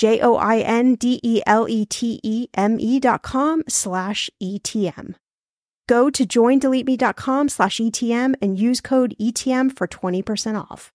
[0.00, 4.30] J O I N D E L E T E M E dot com slash
[4.42, 5.14] ETM.
[5.86, 10.90] Go to joindeleteme.com slash ETM and use code ETM for 20% off.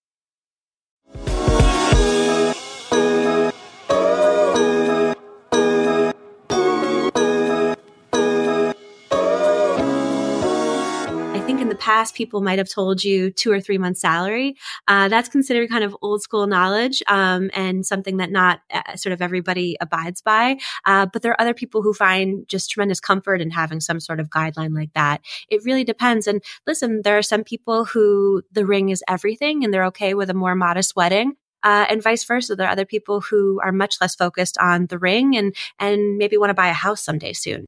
[11.86, 14.56] Past, people might have told you two or three months salary.
[14.88, 19.14] Uh, that's considered kind of old school knowledge um, and something that not uh, sort
[19.14, 20.58] of everybody abides by.
[20.86, 24.20] Uh, but there are other people who find just tremendous comfort in having some sort
[24.20, 25.22] of guideline like that.
[25.48, 26.26] It really depends.
[26.26, 30.32] And listen, there are some people who the ring is everything and they're okay with
[30.32, 31.34] a more modest wedding.
[31.62, 32.56] Uh, and vice versa.
[32.56, 36.38] There are other people who are much less focused on the ring and and maybe
[36.38, 37.66] want to buy a house someday soon.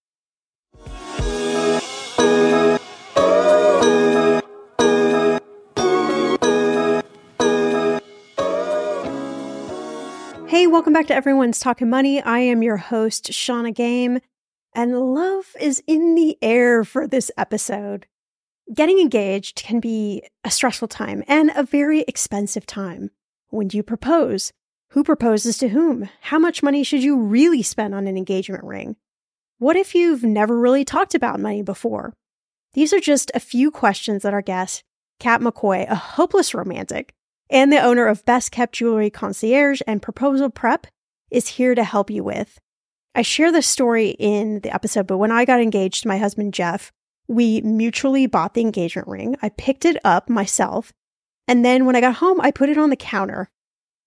[10.58, 12.20] Hey, welcome back to Everyone's Talking Money.
[12.20, 14.20] I am your host, Shannah Game,
[14.74, 18.08] and love is in the air for this episode.
[18.74, 23.12] Getting engaged can be a stressful time and a very expensive time.
[23.50, 24.52] When do you propose?
[24.94, 26.10] Who proposes to whom?
[26.22, 28.96] How much money should you really spend on an engagement ring?
[29.60, 32.16] What if you've never really talked about money before?
[32.74, 34.84] These are just a few questions that our guest,
[35.20, 37.14] Kat McCoy, a hopeless romantic,
[37.50, 40.88] and the owner of Best Kept Jewelry Concierge and Proposal Prep,
[41.30, 42.60] is here to help you with.
[43.16, 46.54] I share this story in the episode, but when I got engaged to my husband
[46.54, 46.92] Jeff,
[47.28, 49.36] we mutually bought the engagement ring.
[49.42, 50.94] I picked it up myself.
[51.48, 53.50] And then when I got home, I put it on the counter.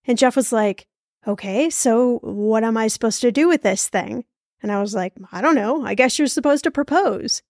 [0.07, 0.87] And Jeff was like,
[1.27, 4.25] okay, so what am I supposed to do with this thing?
[4.63, 5.85] And I was like, I don't know.
[5.85, 7.43] I guess you're supposed to propose.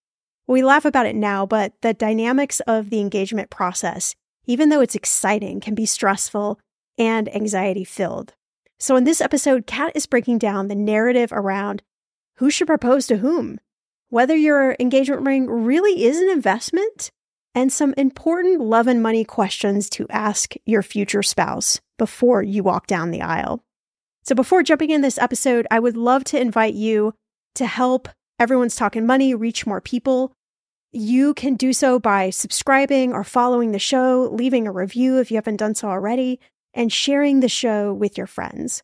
[0.47, 4.17] We laugh about it now, but the dynamics of the engagement process
[4.47, 6.59] even though it's exciting, can be stressful
[6.99, 8.35] and anxiety filled.
[8.79, 11.83] So, in this episode, Kat is breaking down the narrative around
[12.37, 13.61] who should propose to whom,
[14.09, 17.11] whether your engagement ring really is an investment,
[17.55, 22.87] and some important love and money questions to ask your future spouse before you walk
[22.87, 23.63] down the aisle.
[24.23, 27.15] So, before jumping in this episode, I would love to invite you
[27.57, 28.09] to help
[28.39, 30.33] Everyone's Talking Money reach more people.
[30.93, 35.37] You can do so by subscribing or following the show, leaving a review if you
[35.37, 36.41] haven't done so already,
[36.75, 38.83] and sharing the show with your friends.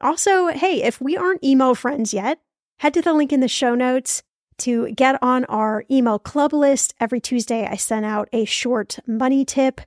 [0.00, 2.38] Also, hey, if we aren't email friends yet,
[2.80, 4.22] head to the link in the show notes
[4.58, 6.94] to get on our email club list.
[7.00, 9.80] Every Tuesday, I send out a short money tip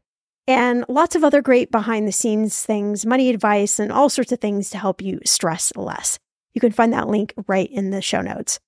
[0.47, 4.39] and lots of other great behind the scenes things, money advice, and all sorts of
[4.39, 6.17] things to help you stress less.
[6.55, 8.59] You can find that link right in the show notes.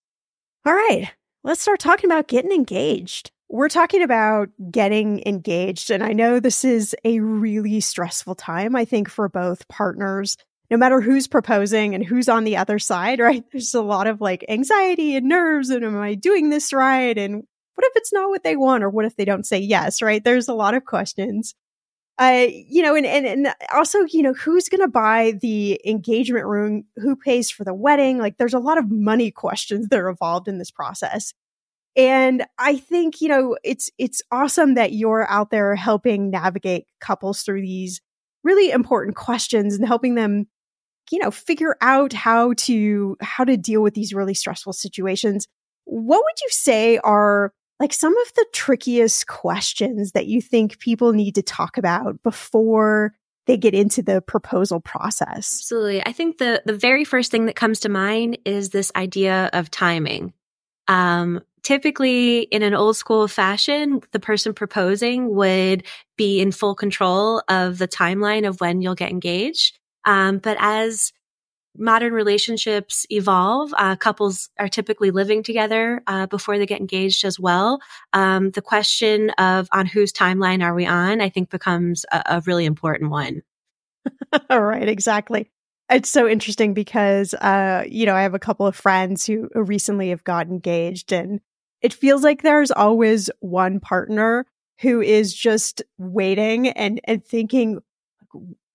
[0.64, 1.10] All right,
[1.44, 3.32] let's start talking about getting engaged.
[3.50, 8.86] We're talking about getting engaged, and I know this is a really stressful time, I
[8.86, 10.38] think, for both partners.
[10.70, 13.44] No matter who's proposing and who's on the other side, right?
[13.52, 17.18] There's a lot of like anxiety and nerves, and am I doing this right?
[17.18, 17.44] And
[17.76, 20.24] what if it's not what they want, or what if they don't say yes, right?
[20.24, 21.56] There's a lot of questions.
[22.22, 26.46] Uh, you know, and, and, and also, you know, who's going to buy the engagement
[26.46, 26.86] ring?
[26.98, 28.20] Who pays for the wedding?
[28.20, 31.34] Like, there's a lot of money questions that are involved in this process.
[31.96, 37.42] And I think, you know, it's, it's awesome that you're out there helping navigate couples
[37.42, 38.02] through these
[38.44, 40.46] really important questions and helping them,
[41.12, 45.48] you know, figure out how to, how to deal with these really stressful situations.
[45.86, 51.14] What would you say are like some of the trickiest questions that you think people
[51.14, 53.16] need to talk about before
[53.48, 55.58] they get into the proposal process?
[55.62, 56.06] Absolutely.
[56.06, 59.72] I think the the very first thing that comes to mind is this idea of
[59.72, 60.32] timing.
[60.88, 65.84] Um, typically in an old school fashion, the person proposing would
[66.18, 69.80] be in full control of the timeline of when you'll get engaged.
[70.06, 71.12] Um, but as
[71.78, 73.74] modern relationships evolve.
[73.78, 77.80] Uh, couples are typically living together uh, before they get engaged as well.
[78.14, 82.42] Um, the question of on whose timeline are we on, I think, becomes a, a
[82.46, 83.42] really important one.
[84.50, 85.50] All right, exactly.
[85.90, 90.10] It's so interesting because, uh, you know, I have a couple of friends who recently
[90.10, 91.42] have got engaged, and
[91.82, 94.46] it feels like there's always one partner
[94.80, 97.80] who is just waiting and and thinking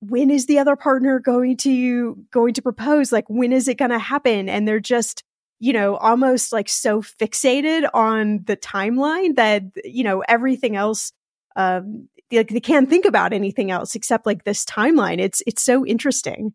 [0.00, 3.12] when is the other partner going to going to propose?
[3.12, 4.48] Like when is it going to happen?
[4.48, 5.22] And they're just
[5.58, 11.12] you know almost like so fixated on the timeline that you know everything else
[11.56, 15.18] um like they can't think about anything else except like this timeline.
[15.18, 16.52] It's it's so interesting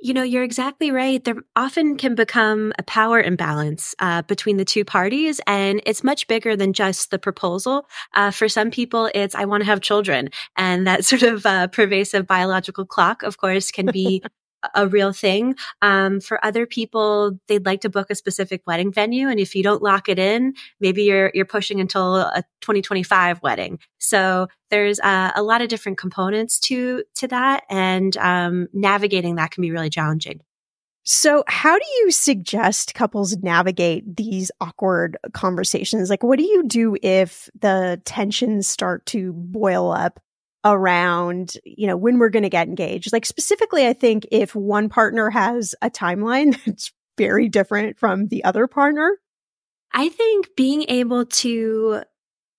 [0.00, 1.22] you know, you're exactly right.
[1.22, 6.28] There often can become a power imbalance uh, between the two parties, and it's much
[6.28, 7.88] bigger than just the proposal.
[8.14, 11.66] Uh, for some people, it's I want to have children, and that sort of uh,
[11.68, 14.22] pervasive biological clock, of course, can be
[14.74, 15.54] a real thing.
[15.82, 19.28] Um, for other people, they'd like to book a specific wedding venue.
[19.28, 23.78] And if you don't lock it in, maybe you're, you're pushing until a 2025 wedding.
[23.98, 27.64] So there's uh, a lot of different components to, to that.
[27.70, 30.40] And, um, navigating that can be really challenging.
[31.10, 36.10] So, how do you suggest couples navigate these awkward conversations?
[36.10, 40.20] Like, what do you do if the tensions start to boil up
[40.72, 43.12] around, you know, when we're going to get engaged.
[43.12, 48.44] Like specifically, I think if one partner has a timeline that's very different from the
[48.44, 49.18] other partner.
[49.92, 52.02] I think being able to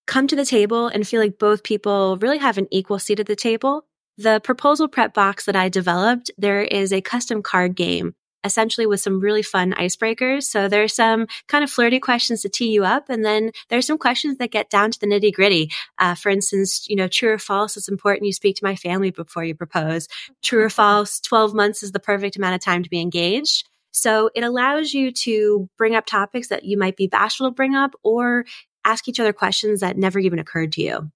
[0.06, 3.28] come to the table and feel like both people really have an equal seat at
[3.28, 3.86] the table.
[4.18, 9.02] The proposal prep box that I developed, there is a custom card game essentially with
[9.02, 10.44] some really fun icebreakers.
[10.44, 13.10] So there's some kind of flirty questions to tee you up.
[13.10, 15.72] And then there's some questions that get down to the nitty gritty.
[15.98, 19.12] Uh, for instance, you know, true or false, it's important you speak to my family
[19.12, 20.08] before you propose.
[20.42, 23.68] True or false, 12 months is the perfect amount of time to be engaged.
[23.92, 27.76] So it allows you to bring up topics that you might be bashful to bring
[27.76, 28.46] up or
[28.86, 31.12] ask each other questions that never even occurred to you.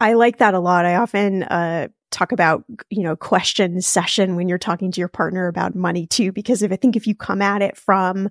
[0.00, 0.86] I like that a lot.
[0.86, 5.46] I often uh, talk about, you know, question session when you're talking to your partner
[5.46, 8.28] about money too, because if I think if you come at it from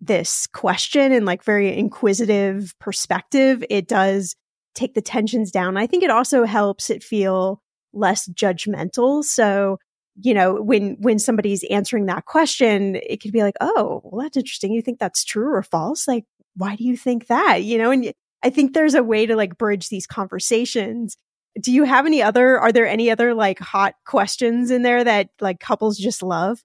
[0.00, 4.34] this question and like very inquisitive perspective, it does
[4.74, 5.76] take the tensions down.
[5.76, 7.60] I think it also helps it feel
[7.92, 9.24] less judgmental.
[9.24, 9.78] So,
[10.16, 14.36] you know, when when somebody's answering that question, it could be like, "Oh, well that's
[14.36, 14.72] interesting.
[14.72, 16.06] You think that's true or false?
[16.08, 16.24] Like,
[16.56, 19.58] why do you think that?" You know, and I think there's a way to like
[19.58, 21.16] bridge these conversations
[21.60, 25.30] do you have any other are there any other like hot questions in there that
[25.40, 26.62] like couples just love?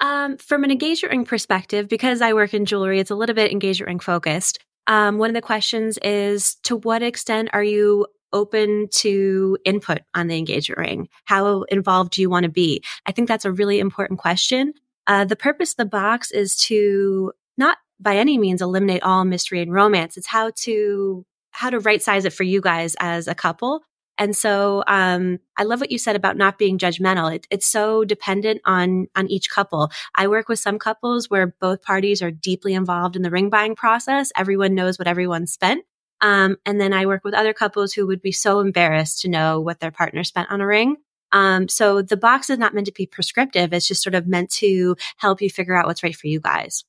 [0.00, 3.50] Um, from an engagement ring perspective because i work in jewelry it's a little bit
[3.50, 8.88] engagement ring focused um, one of the questions is to what extent are you open
[8.90, 11.08] to input on the engagement ring?
[11.24, 12.82] How involved do you want to be?
[13.06, 14.74] I think that's a really important question.
[15.06, 19.60] Uh, the purpose of the box is to not by any means eliminate all mystery
[19.60, 23.34] and romance it's how to how to right size it for you guys as a
[23.34, 23.82] couple
[24.18, 27.34] And so, um, I love what you said about not being judgmental.
[27.34, 29.90] It, it's so dependent on, on each couple.
[30.14, 33.76] I work with some couples where both parties are deeply involved in the ring buying
[33.76, 34.32] process.
[34.36, 35.84] Everyone knows what everyone spent.
[36.20, 39.60] Um, and then I work with other couples who would be so embarrassed to know
[39.60, 40.96] what their partner spent on a ring.
[41.30, 43.72] Um, so the box is not meant to be prescriptive.
[43.72, 46.84] It's just sort of meant to help you figure out what's right for you guys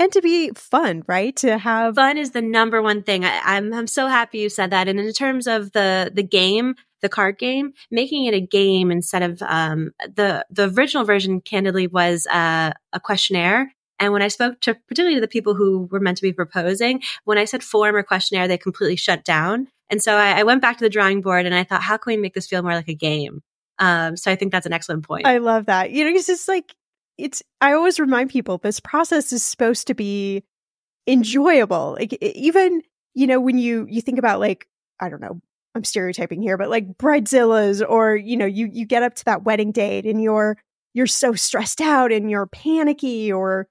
[0.00, 1.36] and to be fun, right?
[1.36, 3.24] To have fun is the number one thing.
[3.24, 4.88] I, am I'm, I'm so happy you said that.
[4.88, 9.22] And in terms of the the game, the card game, making it a game instead
[9.22, 13.72] of um, the the original version, candidly, was uh, a questionnaire.
[13.98, 17.02] And when I spoke to particularly to the people who were meant to be proposing,
[17.24, 19.68] when I said form or questionnaire, they completely shut down.
[19.90, 22.12] And so I, I went back to the drawing board and I thought, how can
[22.12, 23.42] we make this feel more like a game?
[23.78, 25.26] Um, so I think that's an excellent point.
[25.26, 25.90] I love that.
[25.90, 26.74] You know, it's just like
[27.20, 30.44] it's I always remind people this process is supposed to be
[31.06, 31.96] enjoyable.
[31.98, 32.82] Like even,
[33.14, 34.68] you know, when you you think about like
[35.00, 35.40] I don't know,
[35.74, 39.44] I'm stereotyping here, but like bridezillas or, you know, you you get up to that
[39.44, 40.58] wedding date and you're
[40.94, 43.68] you're so stressed out and you're panicky or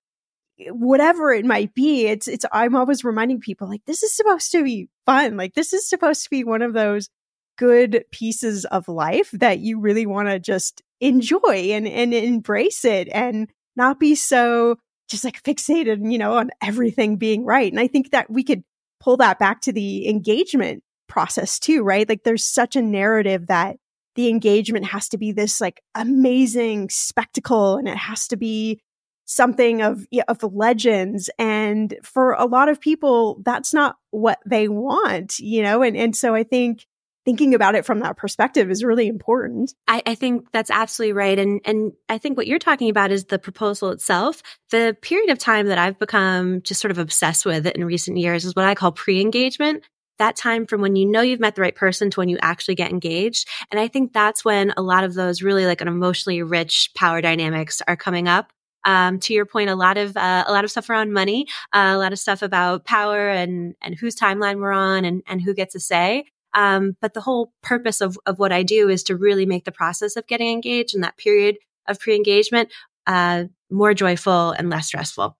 [0.59, 2.07] eh, whatever it might be.
[2.07, 5.37] It's it's I'm always reminding people like this is supposed to be fun.
[5.37, 7.09] Like this is supposed to be one of those
[7.57, 13.09] good pieces of life that you really want to just enjoy and, and embrace it
[13.11, 14.77] and not be so
[15.07, 17.71] just like fixated, you know, on everything being right.
[17.71, 18.63] And I think that we could
[18.99, 22.07] pull that back to the engagement process too, right?
[22.07, 23.77] Like there's such a narrative that
[24.15, 28.81] the engagement has to be this like amazing spectacle and it has to be
[29.25, 35.37] something of of legends and for a lot of people that's not what they want
[35.37, 36.87] you know and and so i think
[37.25, 39.73] thinking about it from that perspective is really important.
[39.87, 41.37] I, I, think that's absolutely right.
[41.37, 44.41] And and I think what you're talking about is the proposal itself.
[44.71, 48.45] The period of time that I've become just sort of obsessed with in recent years
[48.45, 49.83] is what I call pre-engagement.
[50.17, 52.75] That time from when you know you've met the right person to when you actually
[52.75, 53.47] get engaged.
[53.71, 57.21] And I think that's when a lot of those really like an emotionally rich power
[57.21, 58.51] dynamics are coming up.
[58.85, 61.91] Um, to your point, a lot of uh, a lot of stuff around money, uh,
[61.93, 65.53] a lot of stuff about power and and whose timeline we're on and and who
[65.53, 66.25] gets a say.
[66.53, 69.71] Um, but the whole purpose of, of what I do is to really make the
[69.71, 72.69] process of getting engaged and that period of pre engagement
[73.07, 75.37] uh, more joyful and less stressful.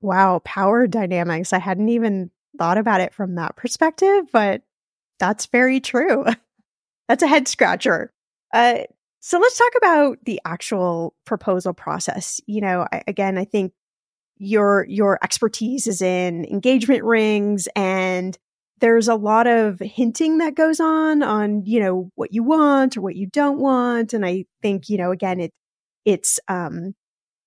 [0.00, 1.52] Wow, power dynamics.
[1.52, 4.62] I hadn't even thought about it from that perspective, but
[5.18, 6.24] that's very true.
[7.08, 8.12] that's a head scratcher.
[8.52, 8.80] Uh,
[9.20, 12.40] so let's talk about the actual proposal process.
[12.46, 13.72] You know, I, again, I think
[14.38, 18.36] your your expertise is in engagement rings and
[18.80, 23.00] there's a lot of hinting that goes on on you know what you want or
[23.00, 25.52] what you don't want and i think you know again it
[26.04, 26.94] it's um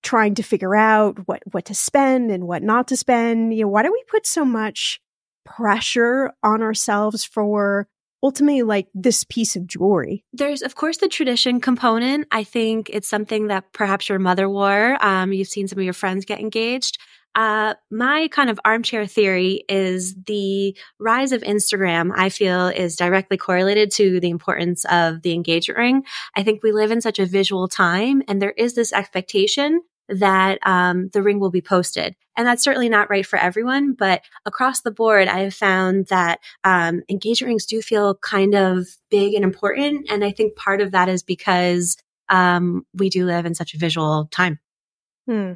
[0.01, 3.53] trying to figure out what what to spend and what not to spend.
[3.53, 4.99] You know why do we put so much
[5.45, 7.87] pressure on ourselves for
[8.21, 10.23] ultimately like this piece of jewelry?
[10.33, 12.27] There's of course the tradition component.
[12.31, 14.97] I think it's something that perhaps your mother wore.
[15.03, 16.97] Um, you've seen some of your friends get engaged
[17.35, 23.37] uh, my kind of armchair theory is the rise of Instagram, I feel is directly
[23.37, 26.03] correlated to the importance of the engagement ring.
[26.35, 30.57] I think we live in such a visual time and there is this expectation that
[30.65, 32.15] um, the ring will be posted.
[32.35, 36.39] And that's certainly not right for everyone, but across the board, I have found that
[36.63, 40.07] um, engagement rings do feel kind of big and important.
[40.09, 43.77] And I think part of that is because um, we do live in such a
[43.77, 44.59] visual time.
[45.27, 45.53] Hmm.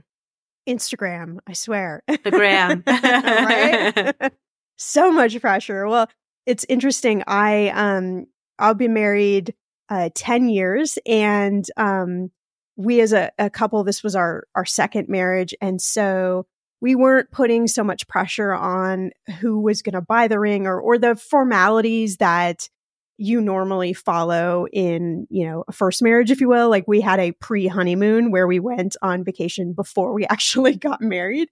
[0.68, 2.04] Instagram, I swear.
[2.08, 2.84] The gram.
[2.88, 4.34] right?
[4.78, 5.88] so much pressure.
[5.88, 6.10] Well,
[6.46, 7.24] it's interesting.
[7.28, 8.28] I um
[8.60, 9.54] I'll be married
[9.90, 12.32] uh 10 years and um
[12.76, 16.46] we as a, a couple this was our our second marriage and so
[16.82, 20.80] we weren't putting so much pressure on who was going to buy the ring or
[20.80, 22.70] or the formalities that
[23.24, 26.70] you normally follow in, you know, a first marriage, if you will.
[26.70, 31.02] Like we had a pre honeymoon where we went on vacation before we actually got
[31.02, 31.50] married.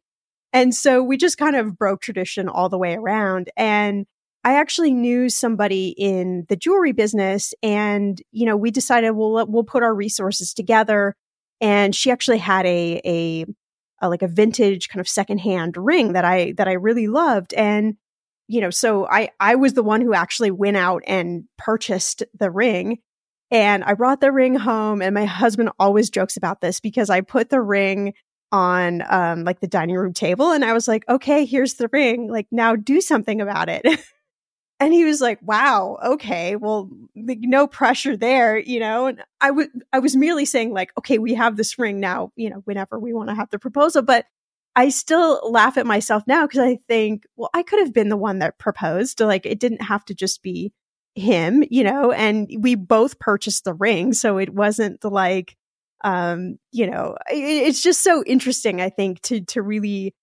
[0.54, 3.50] And so we just kind of broke tradition all the way around.
[3.56, 4.06] And
[4.44, 9.64] I actually knew somebody in the jewelry business and, you know, we decided we'll, we'll
[9.64, 11.16] put our resources together.
[11.62, 13.46] And she actually had a, a,
[14.02, 17.54] a like a vintage kind of secondhand ring that I, that I really loved.
[17.54, 17.96] And
[18.52, 22.52] you know, so I, I was the one who actually went out and purchased the
[22.52, 23.00] ring
[23.50, 27.22] and I brought the ring home and my husband always jokes about this because I
[27.22, 28.14] put the ring
[28.54, 32.30] on um like the dining room table and I was like, "Okay, here's the ring.
[32.30, 33.86] Like now do something about it."
[34.82, 36.58] and he was like, "Wow, okay.
[36.58, 40.92] Well, like, no pressure there, you know." And I would I was merely saying like,
[40.98, 44.02] "Okay, we have this ring now, you know, whenever we want to have the proposal."
[44.02, 44.26] But
[44.76, 48.18] I still laugh at myself now because I think, well, I could have been the
[48.18, 49.20] one that proposed.
[49.20, 50.74] Like it didn't have to just be
[51.16, 54.14] him, you know, and we both purchased the ring.
[54.14, 55.58] So it wasn't like,
[56.04, 60.16] um, you know, it, it's just so interesting, I think, to, to really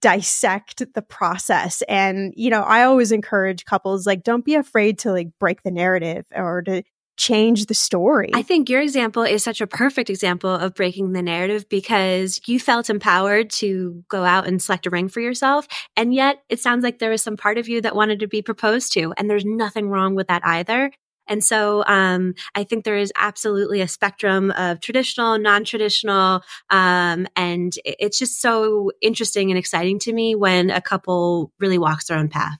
[0.00, 1.82] dissect the process.
[1.88, 5.70] And, you know, I always encourage couples, like, don't be afraid to like break the
[5.70, 6.82] narrative or to
[7.16, 8.30] change the story.
[8.34, 12.58] I think your example is such a perfect example of breaking the narrative because you
[12.58, 15.66] felt empowered to go out and select a ring for yourself.
[15.96, 18.42] And yet it sounds like there was some part of you that wanted to be
[18.42, 19.14] proposed to.
[19.16, 20.90] And there's nothing wrong with that either.
[21.26, 26.42] And so um, I think there is absolutely a spectrum of traditional, non traditional.
[26.70, 32.06] Um, and it's just so interesting and exciting to me when a couple really walks
[32.06, 32.58] their own path.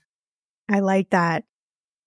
[0.71, 1.45] I like that.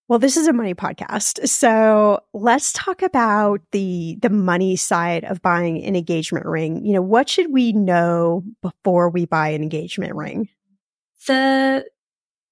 [0.08, 1.48] Well, this is a money podcast.
[1.50, 6.86] So let's talk about the the money side of buying an engagement ring.
[6.86, 10.48] You know, what should we know before we buy an engagement ring?
[11.28, 11.86] The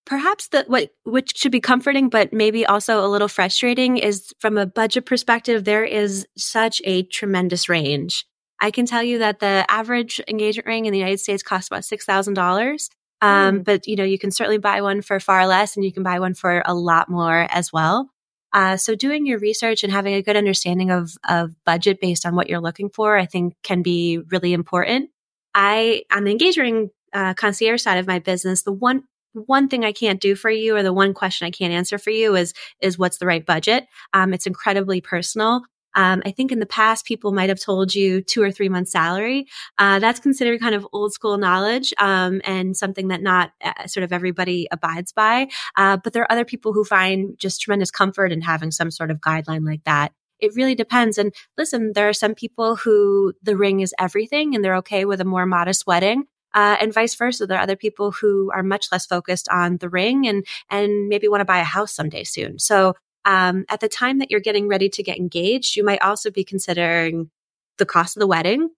[0.06, 4.58] perhaps the what which should be comforting but maybe also a little frustrating is from
[4.58, 8.26] a budget perspective there is such a tremendous range.
[8.62, 11.84] I can tell you that the average engagement ring in the United States costs about
[11.84, 12.90] $6,000.
[13.26, 13.64] Um, mm.
[13.64, 16.20] But you know, you can certainly buy one for far less, and you can buy
[16.20, 18.10] one for a lot more as well.
[18.54, 22.36] Uh, so doing your research and having a good understanding of of budget based on
[22.36, 25.10] what you're looking for, I think, can be really important.
[25.54, 29.04] I on the engagement uh, concierge side of my business, the one
[29.34, 32.12] one thing I can't do for you, or the one question I can't answer for
[32.12, 33.88] you, is is what's the right budget.
[34.14, 35.64] Um, it's incredibly personal.
[35.96, 38.92] Um, I think in the past, people might have told you two or three months
[38.92, 39.48] salary.
[39.78, 44.04] Uh, that's considered kind of old school knowledge um, and something that not uh, sort
[44.04, 45.48] of everybody abides by.
[45.76, 49.12] Uh, but there are other people who find just tremendous comfort in having some sort
[49.12, 50.12] of guideline like that.
[50.40, 51.18] It really depends.
[51.18, 55.22] And listen, there are some people who the ring is everything and they're okay with
[55.22, 56.26] a more modest wedding.
[56.54, 57.46] Uh, and vice versa.
[57.46, 61.28] There are other people who are much less focused on the ring and and maybe
[61.28, 62.60] want to buy a house someday soon.
[62.60, 66.32] So um, at the time that you're getting ready to get engaged, you might also
[66.32, 67.30] be considering
[67.78, 68.70] the cost of the wedding,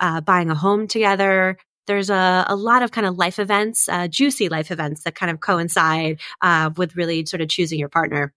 [0.00, 1.58] uh, buying a home together.
[1.86, 5.30] There's a, a lot of kind of life events, uh, juicy life events that kind
[5.30, 8.32] of coincide uh, with really sort of choosing your partner.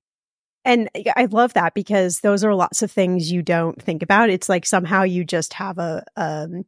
[0.66, 4.30] And I love that because those are lots of things you don't think about.
[4.30, 6.66] It's like somehow you just have a, um,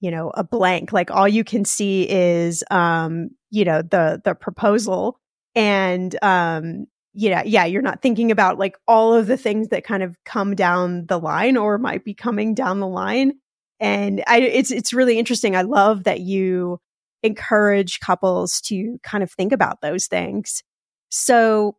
[0.00, 0.92] you know, a blank.
[0.92, 5.20] Like all you can see is, um, you know, the the proposal,
[5.54, 10.02] and um, yeah, yeah, you're not thinking about like all of the things that kind
[10.02, 13.32] of come down the line or might be coming down the line.
[13.80, 15.56] And I, it's, it's really interesting.
[15.56, 16.78] I love that you
[17.22, 20.62] encourage couples to kind of think about those things.
[21.08, 21.78] So,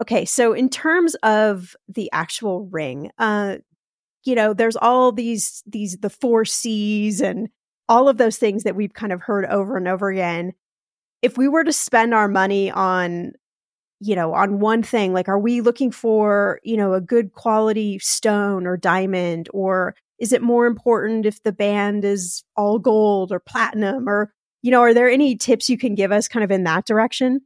[0.00, 0.24] okay.
[0.24, 3.58] So in terms of the actual ring, uh,
[4.24, 7.50] you know, there's all these, these, the four C's and
[7.86, 10.52] all of those things that we've kind of heard over and over again.
[11.20, 13.32] If we were to spend our money on
[14.00, 17.98] you know, on one thing, like, are we looking for, you know, a good quality
[17.98, 19.48] stone or diamond?
[19.52, 24.08] Or is it more important if the band is all gold or platinum?
[24.08, 24.32] Or,
[24.62, 27.42] you know, are there any tips you can give us kind of in that direction?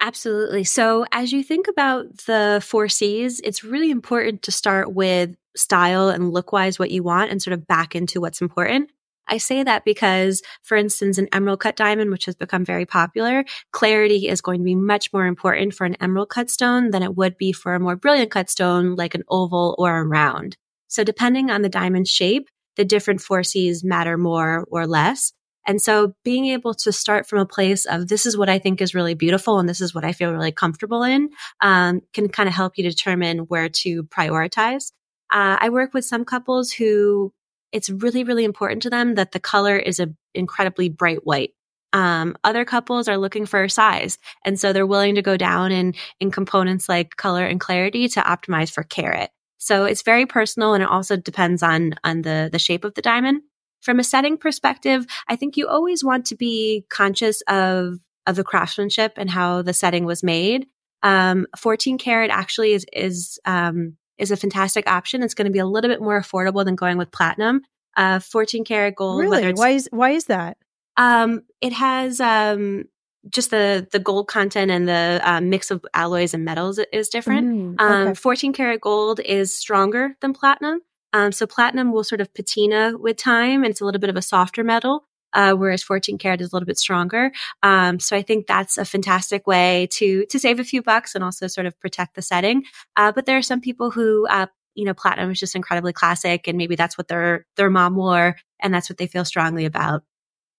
[0.00, 0.64] Absolutely.
[0.64, 6.08] So, as you think about the four C's, it's really important to start with style
[6.08, 8.90] and look wise what you want and sort of back into what's important.
[9.32, 13.46] I say that because, for instance, an emerald cut diamond, which has become very popular,
[13.70, 17.16] clarity is going to be much more important for an emerald cut stone than it
[17.16, 20.58] would be for a more brilliant cut stone like an oval or a round.
[20.88, 25.32] So depending on the diamond shape, the different four C's matter more or less.
[25.66, 28.82] And so being able to start from a place of this is what I think
[28.82, 31.30] is really beautiful and this is what I feel really comfortable in
[31.62, 34.92] um, can kind of help you determine where to prioritize.
[35.32, 37.32] Uh, I work with some couples who
[37.72, 41.50] it's really, really important to them that the color is an incredibly bright white.
[41.92, 44.18] Um, other couples are looking for size.
[44.44, 48.20] And so they're willing to go down in, in components like color and clarity to
[48.20, 49.30] optimize for carat.
[49.58, 53.02] So it's very personal and it also depends on, on the, the shape of the
[53.02, 53.42] diamond.
[53.80, 58.44] From a setting perspective, I think you always want to be conscious of, of the
[58.44, 60.66] craftsmanship and how the setting was made.
[61.02, 65.22] Um, 14 karat actually is, is, um, is a fantastic option.
[65.22, 67.62] It's going to be a little bit more affordable than going with platinum.
[67.96, 69.20] Uh, 14 karat gold.
[69.20, 69.52] Really?
[69.52, 70.56] Why is, why is that?
[70.96, 72.84] Um, it has, um,
[73.28, 77.78] just the the gold content and the uh, mix of alloys and metals is different.
[77.78, 78.08] Mm, okay.
[78.10, 80.80] um, 14 karat gold is stronger than platinum.
[81.12, 84.16] Um, so platinum will sort of patina with time and it's a little bit of
[84.16, 87.32] a softer metal uh, whereas 14 karat is a little bit stronger.
[87.62, 91.24] Um, so I think that's a fantastic way to to save a few bucks and
[91.24, 92.64] also sort of protect the setting.
[92.96, 96.48] Uh, but there are some people who uh, you know, platinum is just incredibly classic
[96.48, 100.02] and maybe that's what their their mom wore and that's what they feel strongly about.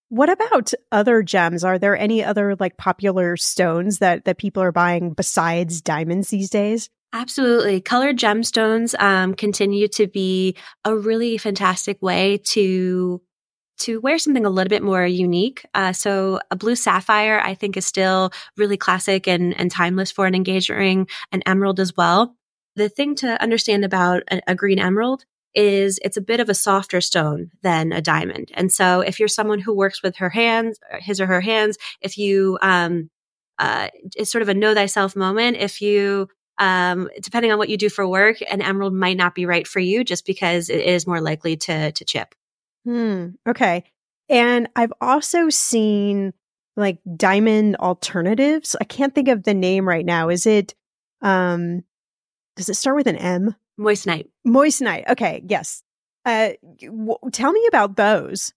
[0.10, 1.64] What about other gems?
[1.64, 6.50] Are there any other like popular stones that that people are buying besides diamonds these
[6.50, 6.90] days?
[7.14, 7.80] Absolutely.
[7.80, 13.22] Colored gemstones um, continue to be a really fantastic way to
[13.80, 15.66] to wear something a little bit more unique.
[15.74, 20.26] Uh, so a blue sapphire, I think, is still really classic and, and timeless for
[20.26, 22.36] an engagement ring, an emerald as well.
[22.76, 26.56] The thing to understand about a, a green emerald is it's a bit of a
[26.56, 28.52] softer stone than a diamond.
[28.56, 32.18] And so if you're someone who works with her hands, his or her hands, if
[32.18, 33.10] you, um,
[33.60, 35.58] uh, it's sort of a know thyself moment.
[35.58, 39.46] If you, um, depending on what you do for work, an emerald might not be
[39.46, 42.34] right for you just because it is more likely to, to chip.
[42.86, 43.30] Hmm.
[43.48, 43.84] Okay.
[44.30, 46.34] And I've also seen
[46.76, 48.76] like diamond alternatives.
[48.80, 50.30] I can't think of the name right now.
[50.30, 50.74] Is it,
[51.22, 51.84] um,
[52.56, 53.56] does it start with an M?
[53.80, 54.30] Moissanite.
[54.46, 55.10] Moissanite.
[55.10, 55.44] Okay.
[55.48, 55.84] Yes.
[56.26, 58.54] Uh, w- tell me about those.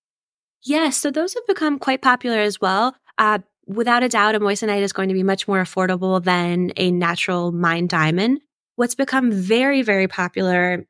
[0.62, 0.96] Yes.
[0.96, 2.96] So those have become quite popular as well.
[3.18, 6.90] Uh, without a doubt, a moissanite is going to be much more affordable than a
[6.90, 8.40] natural mined diamond.
[8.76, 10.86] What's become very, very popular,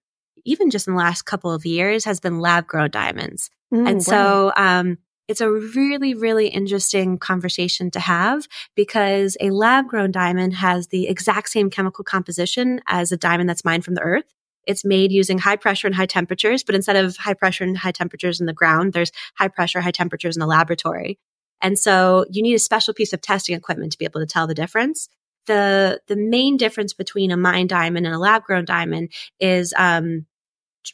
[0.47, 3.51] even just in the last couple of years, has been lab grown diamonds.
[3.73, 9.89] Mm, and so, um, it's a really, really interesting conversation to have because a lab
[9.89, 14.03] grown diamond has the exact same chemical composition as a diamond that's mined from the
[14.03, 14.33] earth.
[14.67, 17.93] It's made using high pressure and high temperatures, but instead of high pressure and high
[17.93, 21.19] temperatures in the ground, there's high pressure, high temperatures in the laboratory.
[21.61, 24.47] And so you need a special piece of testing equipment to be able to tell
[24.47, 25.09] the difference.
[25.47, 30.27] The, the main difference between a mined diamond and a lab grown diamond is, um,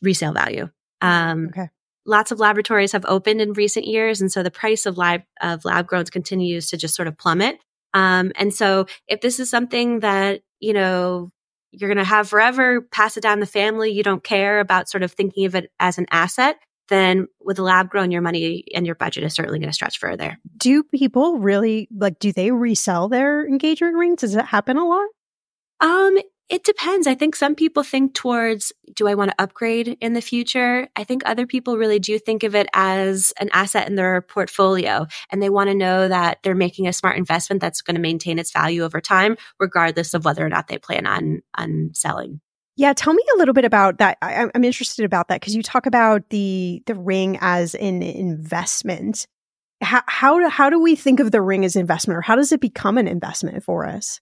[0.00, 0.68] resale value.
[1.00, 1.68] Um, okay
[2.04, 4.20] lots of laboratories have opened in recent years.
[4.20, 7.58] And so the price of lab, of lab growns continues to just sort of plummet.
[7.94, 11.30] Um, and so if this is something that, you know,
[11.70, 15.02] you're going to have forever, pass it down the family, you don't care about sort
[15.02, 18.84] of thinking of it as an asset, then with a lab grown, your money and
[18.84, 20.38] your budget is certainly going to stretch further.
[20.56, 24.20] Do people really like, do they resell their engagement rings?
[24.20, 25.08] Does it happen a lot?
[25.80, 26.18] Um,
[26.52, 27.06] it depends.
[27.06, 30.86] I think some people think towards, do I want to upgrade in the future?
[30.94, 35.06] I think other people really do think of it as an asset in their portfolio
[35.30, 38.38] and they want to know that they're making a smart investment that's going to maintain
[38.38, 42.42] its value over time, regardless of whether or not they plan on, on selling.
[42.76, 44.18] Yeah, tell me a little bit about that.
[44.20, 49.26] I, am interested about that because you talk about the the ring as an investment.
[49.82, 52.60] How, how how do we think of the ring as investment, or how does it
[52.60, 54.20] become an investment for us?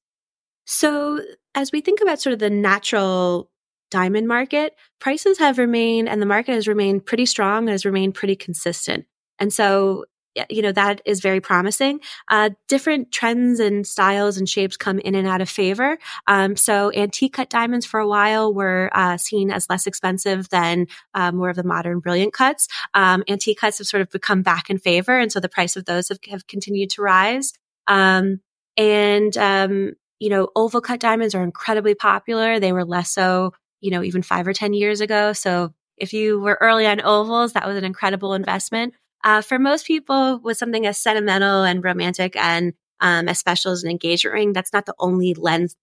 [0.65, 1.21] So
[1.55, 3.51] as we think about sort of the natural
[3.91, 8.15] diamond market, prices have remained and the market has remained pretty strong and has remained
[8.15, 9.07] pretty consistent.
[9.39, 10.05] And so,
[10.49, 11.99] you know, that is very promising.
[12.29, 15.99] Uh, different trends and styles and shapes come in and out of favor.
[16.29, 20.87] Um, so antique cut diamonds for a while were uh, seen as less expensive than
[21.15, 22.69] uh, more of the modern brilliant cuts.
[22.95, 25.19] Um, antique cuts have sort of become back in favor.
[25.19, 27.53] And so the price of those have, have continued to rise.
[27.89, 28.41] Um,
[28.77, 32.61] and um, you know, oval cut diamonds are incredibly popular.
[32.61, 35.33] They were less so, you know, even five or 10 years ago.
[35.33, 38.95] So if you were early on ovals, that was an incredible investment.
[39.25, 43.83] Uh, for most people with something as sentimental and romantic and um, as special as
[43.83, 45.77] an engagement ring, that's not the only lens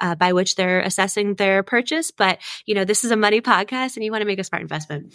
[0.00, 2.10] uh, by which they're assessing their purchase.
[2.10, 4.62] But, you know, this is a money podcast and you want to make a smart
[4.62, 5.14] investment.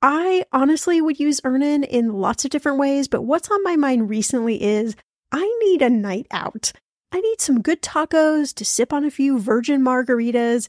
[0.00, 4.08] I honestly would use Earnin in lots of different ways, but what's on my mind
[4.08, 4.94] recently is
[5.32, 6.72] I need a night out.
[7.10, 10.68] I need some good tacos to sip on a few virgin margaritas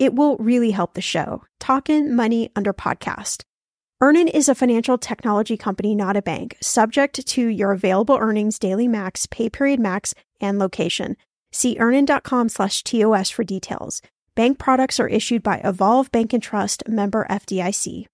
[0.00, 1.44] It will really help the show.
[1.60, 3.44] Talkin' Money under podcast.
[4.00, 8.88] Earnin is a financial technology company, not a bank, subject to your available earnings, daily
[8.88, 11.18] max, pay period max, and location.
[11.52, 14.00] See earnin.com slash TOS for details.
[14.34, 18.06] Bank products are issued by Evolve Bank and Trust, member FDIC.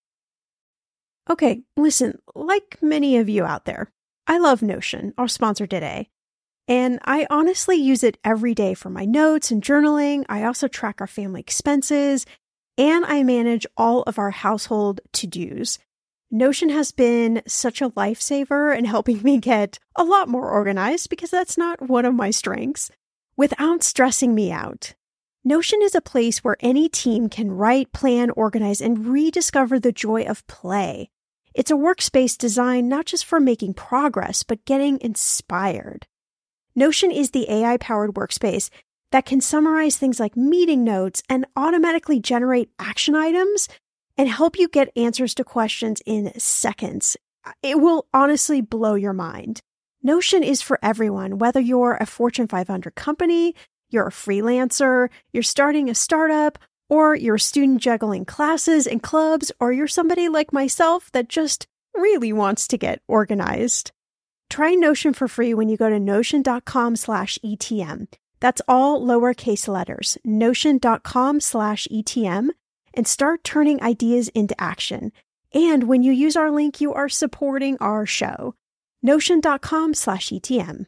[1.31, 3.93] Okay, listen, like many of you out there,
[4.27, 6.09] I love Notion, our sponsor today.
[6.69, 10.25] And I honestly use it every day for my notes and journaling.
[10.29, 12.27] I also track our family expenses
[12.77, 15.79] and I manage all of our household to dos.
[16.31, 21.31] Notion has been such a lifesaver in helping me get a lot more organized because
[21.31, 22.91] that's not one of my strengths
[23.37, 24.95] without stressing me out.
[25.45, 30.25] Notion is a place where any team can write, plan, organize, and rediscover the joy
[30.25, 31.09] of play.
[31.55, 36.09] It's a workspace designed not just for making progress, but getting inspired.
[36.79, 38.69] Notion is the AI powered workspace
[39.11, 43.67] that can summarize things like meeting notes and automatically generate action items
[44.19, 47.17] and help you get answers to questions in seconds.
[47.63, 49.61] It will honestly blow your mind.
[50.03, 53.55] Notion is for everyone, whether you're a Fortune 500 company,
[53.89, 56.59] you're a freelancer, you're starting a startup,
[56.91, 61.67] or you're a student juggling classes and clubs, or you're somebody like myself that just
[61.95, 63.93] really wants to get organized.
[64.49, 68.09] Try Notion for free when you go to notion.com slash ETM.
[68.41, 72.51] That's all lowercase letters, notion.com slash ETM,
[72.95, 75.13] and start turning ideas into action.
[75.53, 78.55] And when you use our link, you are supporting our show.
[79.03, 80.87] Notion.com slash ETM.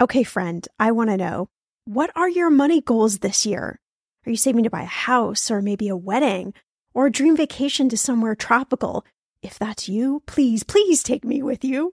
[0.00, 1.48] Okay, friend, I want to know
[1.84, 3.78] what are your money goals this year?
[4.26, 6.54] Are you saving to buy a house or maybe a wedding
[6.94, 9.04] or a dream vacation to somewhere tropical?
[9.42, 11.92] If that's you, please, please take me with you.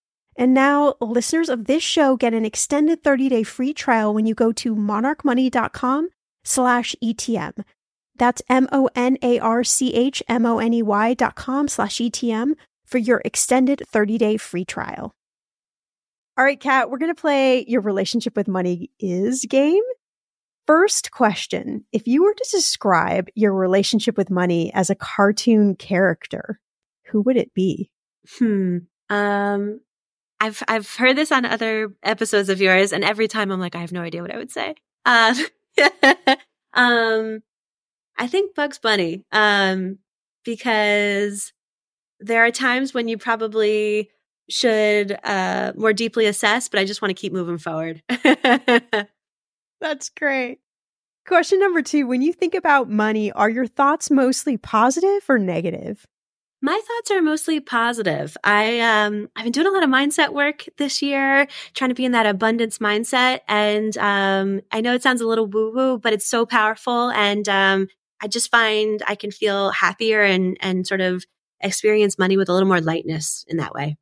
[0.35, 4.53] And now listeners of this show get an extended 30-day free trial when you go
[4.53, 6.09] to monarchmoney.com
[6.43, 7.63] slash ETM.
[8.15, 12.53] That's M-O-N-A-R-C-H-M-O-N-E-Y dot com slash ETM
[12.85, 15.13] for your extended 30-day free trial.
[16.37, 19.83] All right, Kat, we're going to play your relationship with money is game.
[20.65, 21.85] First question.
[21.91, 26.59] If you were to describe your relationship with money as a cartoon character,
[27.07, 27.91] who would it be?
[28.37, 28.77] Hmm.
[29.09, 29.81] Um,
[30.41, 33.79] I've I've heard this on other episodes of yours, and every time I'm like, I
[33.79, 34.73] have no idea what I would say.
[35.05, 35.35] Uh,
[36.73, 37.43] um,
[38.17, 39.99] I think Bugs Bunny, um,
[40.43, 41.53] because
[42.19, 44.09] there are times when you probably
[44.49, 48.01] should uh, more deeply assess, but I just want to keep moving forward.
[49.79, 50.59] That's great.
[51.27, 56.07] Question number two When you think about money, are your thoughts mostly positive or negative?
[56.63, 58.37] My thoughts are mostly positive.
[58.43, 62.05] I um I've been doing a lot of mindset work this year, trying to be
[62.05, 63.39] in that abundance mindset.
[63.47, 67.09] And um I know it sounds a little woo woo, but it's so powerful.
[67.11, 67.87] And um
[68.21, 71.25] I just find I can feel happier and and sort of
[71.61, 73.97] experience money with a little more lightness in that way.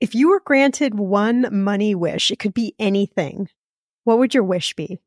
[0.00, 3.48] If you were granted one money wish, it could be anything.
[4.04, 5.00] What would your wish be?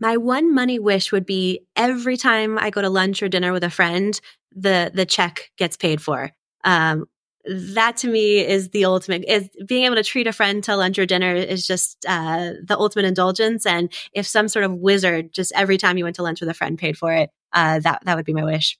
[0.00, 3.64] My one money wish would be every time I go to lunch or dinner with
[3.64, 4.18] a friend,
[4.52, 6.30] the the check gets paid for.
[6.64, 7.06] Um,
[7.46, 10.98] that to me is the ultimate is being able to treat a friend to lunch
[10.98, 13.66] or dinner is just uh, the ultimate indulgence.
[13.66, 16.54] And if some sort of wizard just every time you went to lunch with a
[16.54, 18.78] friend paid for it uh, that that would be my wish.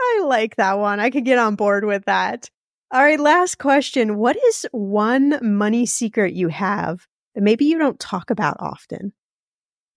[0.00, 1.00] I like that one.
[1.00, 2.50] I could get on board with that.
[2.90, 4.16] All right last question.
[4.16, 9.12] What is one money secret you have that maybe you don't talk about often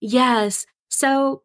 [0.01, 1.43] yes so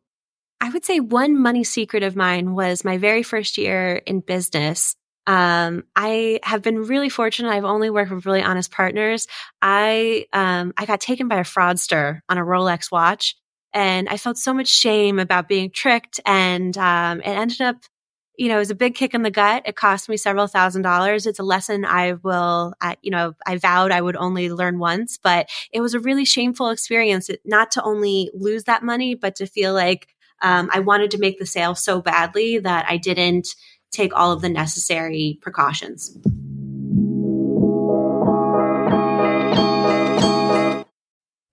[0.60, 4.96] I would say one money secret of mine was my very first year in business.
[5.26, 7.50] Um, I have been really fortunate.
[7.50, 9.26] I've only worked with really honest partners.
[9.60, 13.36] I, um, I got taken by a fraudster on a Rolex watch
[13.74, 16.20] and I felt so much shame about being tricked.
[16.24, 17.76] And um, it ended up,
[18.36, 19.62] you know, it was a big kick in the gut.
[19.66, 21.26] It cost me several thousand dollars.
[21.26, 25.48] It's a lesson I will, you know, I vowed I would only learn once, but
[25.72, 29.72] it was a really shameful experience not to only lose that money, but to feel
[29.72, 30.08] like
[30.42, 33.48] um, I wanted to make the sale so badly that I didn't
[33.90, 36.16] take all of the necessary precautions.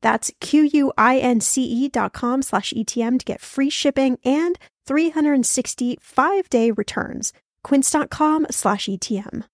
[0.00, 7.32] That's Q-U-I-N-C-E dot com slash ETM to get free shipping and 365 day returns.
[7.62, 9.44] Quince.com slash ETM.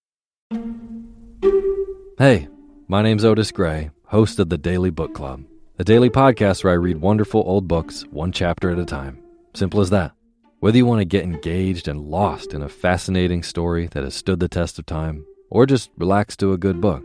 [2.18, 2.48] Hey,
[2.88, 5.42] my name's Otis Gray, host of the Daily Book Club,
[5.78, 9.18] a daily podcast where I read wonderful old books one chapter at a time.
[9.54, 10.12] Simple as that.
[10.60, 14.40] Whether you want to get engaged and lost in a fascinating story that has stood
[14.40, 17.04] the test of time, or just relax to a good book,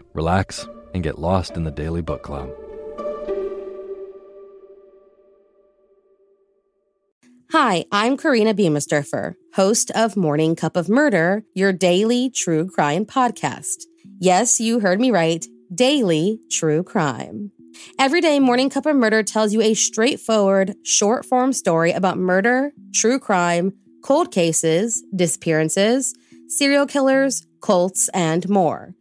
[0.13, 2.49] relax, and get lost in the Daily Book Club.
[7.51, 13.83] Hi, I'm Karina Biemesderfer, host of Morning Cup of Murder, your daily true crime podcast.
[14.19, 15.45] Yes, you heard me right.
[15.73, 17.51] Daily true crime.
[17.99, 22.71] Every day, Morning Cup of Murder tells you a straightforward, short form story about murder,
[22.93, 26.13] true crime, cold cases, disappearances,
[26.47, 28.95] serial killers, cults, and more.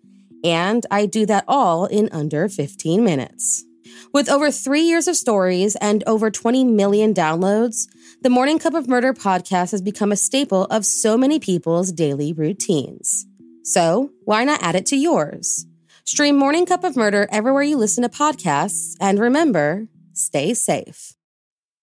[0.45, 3.65] And I do that all in under 15 minutes.
[4.13, 7.87] With over three years of stories and over 20 million downloads,
[8.23, 12.33] the Morning Cup of Murder podcast has become a staple of so many people's daily
[12.33, 13.27] routines.
[13.63, 15.67] So, why not add it to yours?
[16.05, 21.15] Stream Morning Cup of Murder everywhere you listen to podcasts, and remember, stay safe.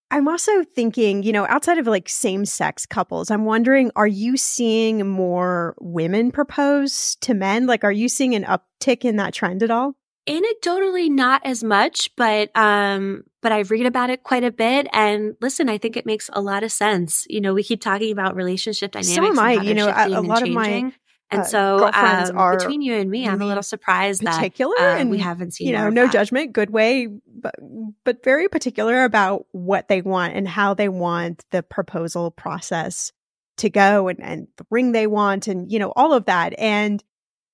[0.09, 4.37] I'm also thinking, you know, outside of like same sex couples, I'm wondering, are you
[4.37, 7.67] seeing more women propose to men?
[7.67, 9.95] Like, are you seeing an uptick in that trend at all?
[10.27, 14.87] Anecdotally, not as much, but um, but I read about it quite a bit.
[14.91, 17.25] And listen, I think it makes a lot of sense.
[17.29, 19.15] You know, we keep talking about relationship dynamics.
[19.15, 19.53] So am I.
[19.53, 20.91] You know, a, a lot of my
[21.29, 24.95] and uh, so, um, are between you and me, I'm a little surprised particular that
[24.95, 25.67] uh, and we haven't seen.
[25.67, 27.09] You know, no judgment, good way,
[27.47, 27.55] but
[28.03, 33.11] but very particular about what they want and how they want the proposal process
[33.57, 36.53] to go, and and the ring they want, and you know all of that.
[36.57, 37.03] And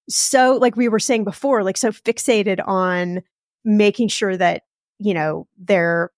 [0.09, 3.21] so, like we were saying before, like so fixated on
[3.63, 4.63] making sure that
[4.99, 6.11] you know they're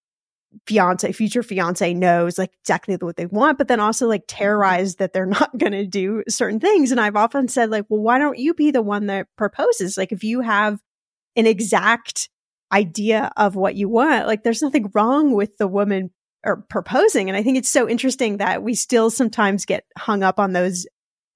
[0.67, 4.37] fiance, future fiance knows like exactly what they want, but then also like mm-hmm.
[4.37, 6.91] terrorized that they're not going to do certain things.
[6.91, 9.97] And I've often said like, well, why don't you be the one that proposes?
[9.97, 10.81] Like if you have
[11.35, 12.29] an exact
[12.71, 16.11] idea of what you want, like there's nothing wrong with the woman
[16.45, 17.29] or proposing.
[17.29, 20.85] And I think it's so interesting that we still sometimes get hung up on those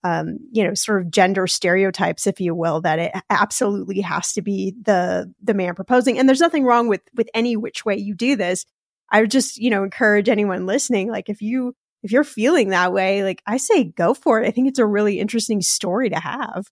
[0.04, 4.42] um, you know, sort of gender stereotypes, if you will, that it absolutely has to
[4.42, 6.18] be the the man proposing.
[6.18, 8.66] And there's nothing wrong with with any which way you do this.
[9.12, 12.94] I would just, you know, encourage anyone listening, like if you if you're feeling that
[12.94, 14.48] way, like I say, go for it.
[14.48, 16.68] I think it's a really interesting story to have.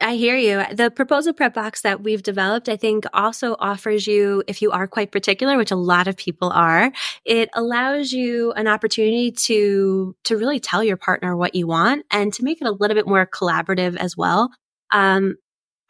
[0.00, 0.62] I hear you.
[0.72, 4.86] The proposal prep box that we've developed, I think also offers you, if you are
[4.86, 6.92] quite particular, which a lot of people are,
[7.24, 12.32] it allows you an opportunity to, to really tell your partner what you want and
[12.34, 14.50] to make it a little bit more collaborative as well.
[14.92, 15.34] Um,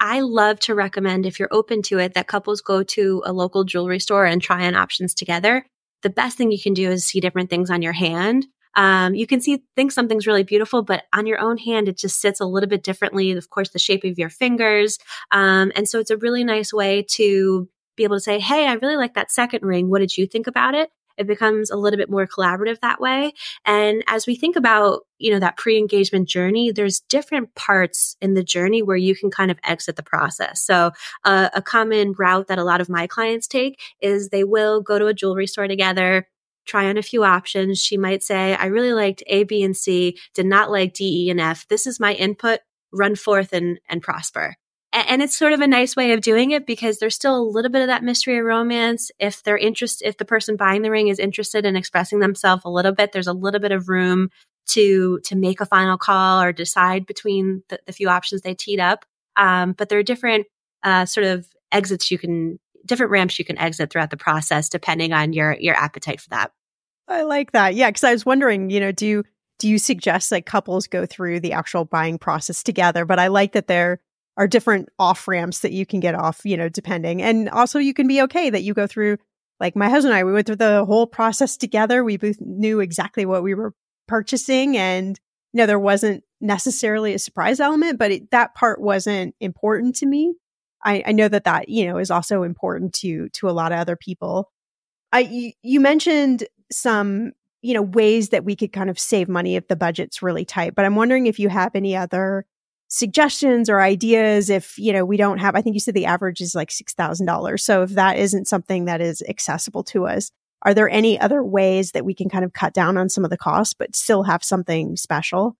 [0.00, 3.64] I love to recommend if you're open to it that couples go to a local
[3.64, 5.66] jewelry store and try on options together.
[6.02, 8.46] The best thing you can do is see different things on your hand
[8.78, 12.20] um, you can see, think something's really beautiful, but on your own hand, it just
[12.20, 13.32] sits a little bit differently.
[13.32, 15.00] Of course, the shape of your fingers.
[15.32, 18.74] Um, and so it's a really nice way to be able to say, Hey, I
[18.74, 19.90] really like that second ring.
[19.90, 20.90] What did you think about it?
[21.16, 23.32] It becomes a little bit more collaborative that way.
[23.64, 28.44] And as we think about, you know, that pre-engagement journey, there's different parts in the
[28.44, 30.62] journey where you can kind of exit the process.
[30.62, 30.92] So
[31.24, 35.00] uh, a common route that a lot of my clients take is they will go
[35.00, 36.28] to a jewelry store together
[36.68, 37.80] try on a few options.
[37.80, 41.30] She might say, I really liked A, B, and C, did not like D, E,
[41.30, 41.66] and F.
[41.68, 42.60] This is my input.
[42.92, 44.54] Run forth and, and prosper.
[44.92, 47.70] And it's sort of a nice way of doing it because there's still a little
[47.70, 49.10] bit of that mystery of romance.
[49.18, 52.70] If they're interested, if the person buying the ring is interested in expressing themselves a
[52.70, 54.30] little bit, there's a little bit of room
[54.68, 58.80] to to make a final call or decide between the, the few options they teed
[58.80, 59.04] up.
[59.36, 60.46] Um, but there are different
[60.82, 65.12] uh, sort of exits you can, different ramps you can exit throughout the process depending
[65.12, 66.50] on your your appetite for that.
[67.08, 67.74] I like that.
[67.74, 69.24] Yeah, because I was wondering, you know, do you
[69.58, 73.04] do you suggest like couples go through the actual buying process together?
[73.04, 74.00] But I like that there
[74.36, 77.20] are different off ramps that you can get off, you know, depending.
[77.22, 79.18] And also you can be okay that you go through
[79.58, 82.04] like my husband and I, we went through the whole process together.
[82.04, 83.74] We both knew exactly what we were
[84.06, 85.18] purchasing and
[85.52, 90.06] you know, there wasn't necessarily a surprise element, but it, that part wasn't important to
[90.06, 90.34] me.
[90.84, 93.78] I, I know that that, you know, is also important to, to a lot of
[93.78, 94.52] other people.
[95.10, 99.68] I, you mentioned some, you know, ways that we could kind of save money if
[99.68, 100.74] the budget's really tight.
[100.74, 102.44] But I'm wondering if you have any other
[102.88, 106.40] suggestions or ideas if, you know, we don't have, I think you said the average
[106.40, 107.60] is like $6,000.
[107.60, 110.30] So if that isn't something that is accessible to us,
[110.62, 113.30] are there any other ways that we can kind of cut down on some of
[113.30, 115.56] the costs, but still have something special?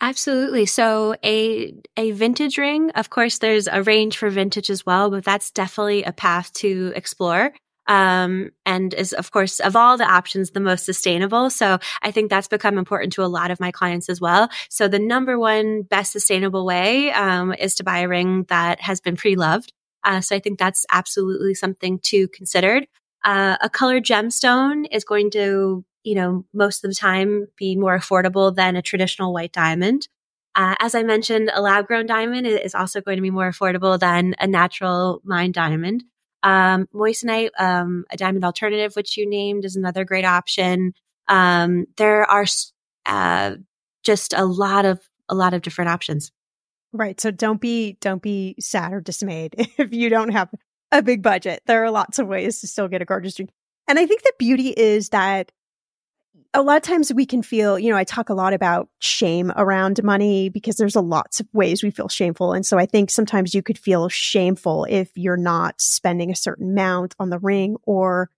[0.00, 0.64] Absolutely.
[0.64, 5.24] So a a vintage ring, of course there's a range for vintage as well, but
[5.24, 7.52] that's definitely a path to explore
[7.88, 11.50] um, and is of course of all the options the most sustainable.
[11.50, 14.48] So I think that's become important to a lot of my clients as well.
[14.68, 19.00] So the number one best sustainable way um, is to buy a ring that has
[19.00, 19.72] been pre-loved.
[20.04, 22.82] Uh, so I think that's absolutely something to consider.
[23.24, 27.98] Uh, a colored gemstone is going to, you know, most of the time be more
[27.98, 30.08] affordable than a traditional white diamond.
[30.54, 33.98] Uh, as I mentioned, a lab grown diamond is also going to be more affordable
[33.98, 36.04] than a natural mined diamond.
[36.42, 40.92] Um, moissanite, um, a diamond alternative, which you named, is another great option.
[41.26, 42.46] Um, there are
[43.06, 43.56] uh,
[44.04, 46.32] just a lot of a lot of different options.
[46.92, 47.20] Right.
[47.20, 50.48] So don't be don't be sad or dismayed if you don't have
[50.90, 51.62] a big budget.
[51.66, 53.50] There are lots of ways to still get a gorgeous drink.
[53.86, 55.52] And I think the beauty is that
[56.54, 59.52] a lot of times we can feel, you know, I talk a lot about shame
[59.56, 62.52] around money because there's a lots of ways we feel shameful.
[62.52, 66.70] And so I think sometimes you could feel shameful if you're not spending a certain
[66.70, 68.30] amount on the ring or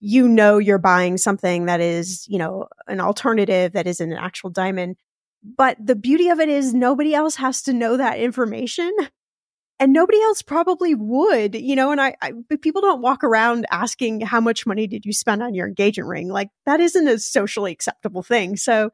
[0.00, 4.48] you know you're buying something that is, you know, an alternative that isn't an actual
[4.48, 4.96] diamond.
[5.42, 8.90] But the beauty of it is nobody else has to know that information
[9.80, 14.20] and nobody else probably would, you know, and I, I people don't walk around asking
[14.20, 16.28] how much money did you spend on your engagement ring?
[16.28, 18.56] Like that isn't a socially acceptable thing.
[18.56, 18.90] So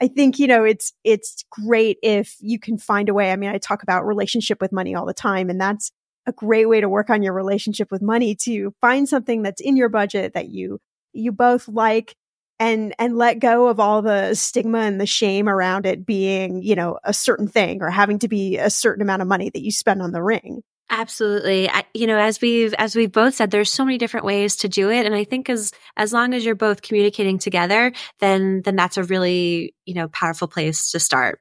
[0.00, 3.30] I think, you know, it's, it's great if you can find a way.
[3.30, 5.92] I mean, I talk about relationship with money all the time and that's
[6.26, 9.76] a great way to work on your relationship with money to find something that's in
[9.76, 10.80] your budget that you,
[11.12, 12.16] you both like
[12.60, 16.76] and and let go of all the stigma and the shame around it being you
[16.76, 19.72] know a certain thing or having to be a certain amount of money that you
[19.72, 20.62] spend on the ring.
[20.92, 21.70] Absolutely.
[21.70, 24.68] I, you know as we've as we've both said there's so many different ways to
[24.68, 25.06] do it.
[25.06, 29.04] And i think as as long as you're both communicating together then then that's a
[29.04, 31.40] really you know powerful place to start.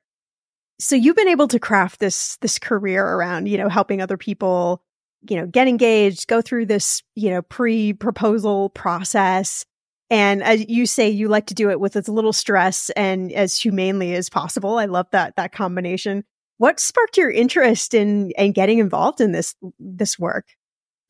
[0.81, 4.81] So you've been able to craft this this career around you know helping other people
[5.29, 9.65] you know get engaged go through this you know pre proposal process
[10.09, 13.57] and as you say, you like to do it with as little stress and as
[13.57, 14.77] humanely as possible.
[14.77, 16.23] I love that that combination.
[16.57, 20.47] What sparked your interest in in getting involved in this this work?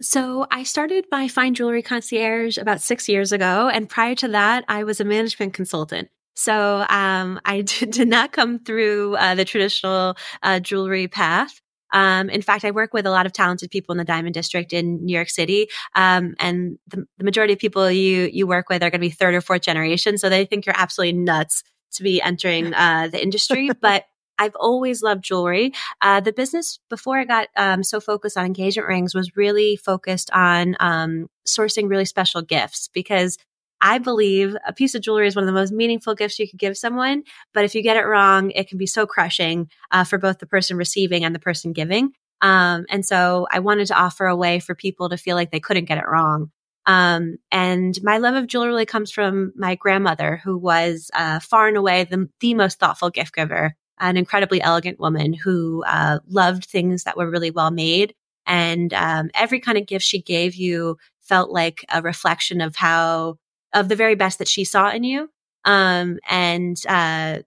[0.02, 4.64] So I started my fine jewelry concierge about six years ago, and prior to that,
[4.68, 6.10] I was a management consultant.
[6.36, 11.60] So um, I did, did, not come through uh, the traditional uh, jewelry path.
[11.92, 14.74] Um, in fact, I work with a lot of talented people in the Diamond District
[14.74, 18.84] in New York City, um, and the, the, majority of people you you work with
[18.84, 21.64] are going to be third or fourth generation, so they think you're absolutely nuts
[21.94, 23.70] to be entering uh, the industry.
[23.82, 24.06] but
[24.40, 25.74] I've always loved jewelry.
[26.02, 30.32] Uh, the business before I got um, so focused on engagement rings was really focused
[30.32, 33.38] on um, sourcing really special gifts because
[33.82, 36.60] I believe a piece of jewelry is one of the most meaningful gifts you could
[36.60, 37.24] give someone.
[37.54, 40.46] But if you get it wrong, it can be so crushing uh, for both the
[40.46, 42.12] person receiving and the person giving.
[42.42, 45.60] Um, and so I wanted to offer a way for people to feel like they
[45.60, 46.52] couldn't get it wrong.
[46.86, 51.68] Um, and my love of jewelry really comes from my grandmother, who was uh, far
[51.68, 56.66] and away the, the most thoughtful gift giver, an incredibly elegant woman who uh, loved
[56.66, 58.16] things that were really well made.
[58.48, 63.38] And um, every kind of gift she gave you felt like a reflection of how
[63.74, 65.30] of the very best that she saw in you.
[65.66, 67.40] Um, and, uh,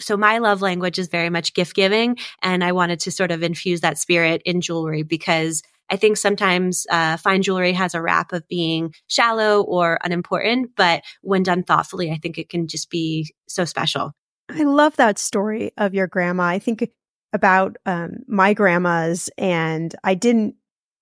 [0.00, 2.16] so my love language is very much gift giving.
[2.42, 6.86] And I wanted to sort of infuse that spirit in jewelry because I think sometimes
[6.90, 12.10] uh, fine jewelry has a rap of being shallow or unimportant, but when done thoughtfully,
[12.10, 14.12] I think it can just be so special.
[14.50, 16.44] I love that story of your grandma.
[16.44, 16.90] I think
[17.32, 20.54] about um, my grandma's, and I didn't.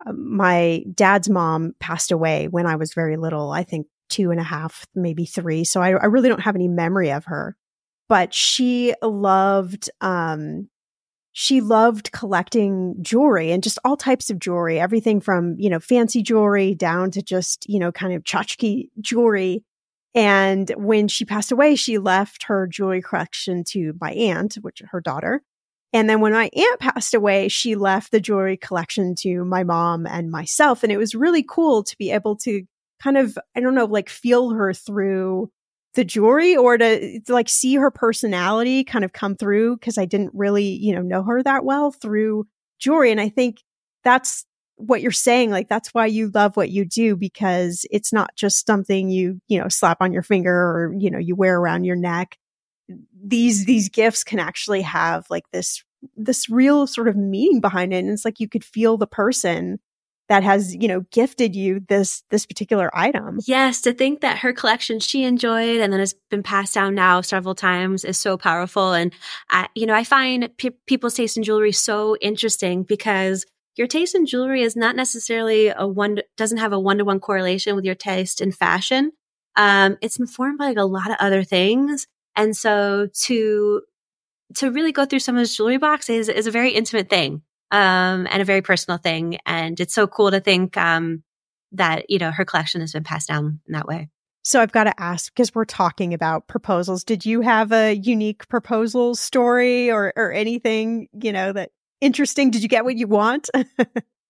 [0.04, 3.52] Uh, my dad's mom passed away when I was very little.
[3.52, 5.64] I think two and a half, maybe three.
[5.64, 7.56] So I, I really don't have any memory of her.
[8.08, 10.68] But she loved, um,
[11.32, 16.22] she loved collecting jewelry and just all types of jewelry, everything from, you know, fancy
[16.22, 19.64] jewelry down to just, you know, kind of tchotchke jewelry.
[20.14, 25.00] And when she passed away, she left her jewelry collection to my aunt, which her
[25.00, 25.42] daughter.
[25.94, 30.06] And then when my aunt passed away, she left the jewelry collection to my mom
[30.06, 30.82] and myself.
[30.82, 32.62] And it was really cool to be able to
[33.03, 35.50] kind of, I don't know, like feel her through
[35.94, 40.07] the jewelry or to, to like see her personality kind of come through because I
[40.07, 42.46] didn't really, you know, know her that well through
[42.78, 43.11] jewelry.
[43.11, 43.59] And I think
[44.05, 44.46] that's
[44.76, 45.50] what you're saying.
[45.50, 49.61] Like that's why you love what you do because it's not just something you, you
[49.61, 52.38] know, slap on your finger or, you know, you wear around your neck.
[53.24, 55.84] These, these gifts can actually have like this,
[56.16, 57.98] this real sort of meaning behind it.
[57.98, 59.78] And it's like you could feel the person
[60.33, 63.39] that has you know gifted you this this particular item.
[63.45, 67.20] Yes to think that her collection she enjoyed and then has been passed down now
[67.20, 68.95] several times is so powerful.
[68.95, 69.12] And
[69.51, 73.45] I, you know i find pe- people's taste in jewelry so interesting because
[73.76, 77.85] your taste in jewelry is not necessarily a one doesn't have a one-to-one correlation with
[77.85, 79.12] your taste in fashion.
[79.57, 82.07] Um, it's informed by like a lot of other things.
[82.37, 83.83] And so to
[84.57, 88.40] to really go through someone's jewelry box is, is a very intimate thing um, and
[88.40, 89.38] a very personal thing.
[89.44, 91.24] And it's so cool to think um,
[91.72, 94.10] that, you know, her collection has been passed down in that way.
[94.44, 97.04] So I've got to ask because we're talking about proposals.
[97.04, 101.70] Did you have a unique proposal story or or anything, you know, that
[102.00, 102.50] interesting?
[102.50, 103.48] Did you get what you want?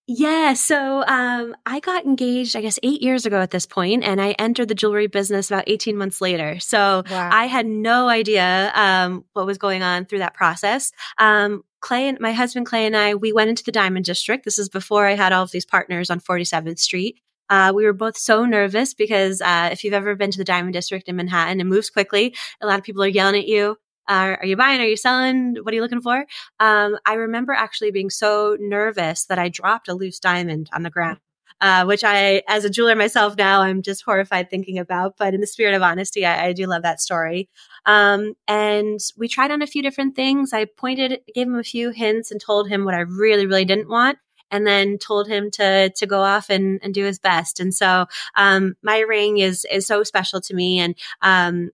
[0.09, 0.55] Yeah.
[0.55, 4.33] So um, I got engaged, I guess, eight years ago at this point, and I
[4.33, 6.59] entered the jewelry business about 18 months later.
[6.59, 7.31] So wow.
[7.33, 10.93] I had no idea um, what was going on through that process.
[11.19, 14.45] Um, Clay and my husband Clay and I, we went into the Diamond District.
[14.45, 17.21] This is before I had all of these partners on 47th Street.
[17.51, 20.73] Uh, we were both so nervous because uh, if you've ever been to the Diamond
[20.73, 22.35] District in Manhattan, it moves quickly.
[22.63, 23.77] A lot of people are yelling at you.
[24.09, 24.81] Uh, are you buying?
[24.81, 25.57] Are you selling?
[25.61, 26.25] What are you looking for?
[26.61, 30.91] Um, I remember actually being so nervous that I dropped a loose diamond on the
[30.91, 31.19] ground.
[31.61, 35.15] Uh, which I, as a jeweler myself now, I'm just horrified thinking about.
[35.17, 37.49] But in the spirit of honesty, I, I do love that story.
[37.85, 40.53] Um, and we tried on a few different things.
[40.53, 43.89] I pointed, gave him a few hints and told him what I really, really didn't
[43.89, 44.19] want
[44.53, 47.59] and then told him to to go off and, and do his best.
[47.59, 48.07] And so
[48.37, 51.71] um, my ring is is so special to me, and um,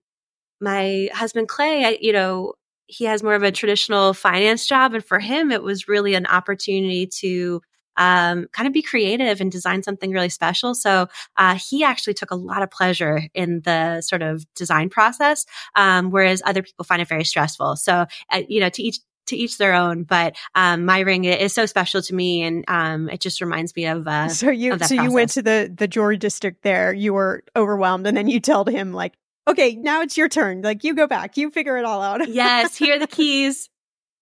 [0.59, 2.53] my husband Clay, I, you know,
[2.87, 6.25] he has more of a traditional finance job, and for him, it was really an
[6.25, 7.61] opportunity to
[7.99, 10.73] um, kind of be creative and design something really special.
[10.73, 15.45] So uh, he actually took a lot of pleasure in the sort of design process,
[15.75, 17.75] um, whereas other people find it very stressful.
[17.75, 20.03] So uh, you know, to each to each their own.
[20.03, 23.85] But um, my ring is so special to me, and um, it just reminds me
[23.85, 24.07] of.
[24.07, 24.91] Uh, so you so process.
[25.03, 26.93] you went to the the jewelry district there.
[26.93, 29.13] You were overwhelmed, and then you told him like,
[29.47, 30.61] okay, now it's your turn.
[30.61, 32.27] Like you go back, you figure it all out.
[32.27, 33.69] yes, here are the keys.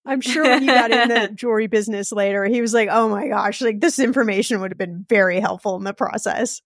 [0.07, 3.27] I'm sure when you got in the jewelry business later, he was like, oh my
[3.27, 6.61] gosh, like this information would have been very helpful in the process.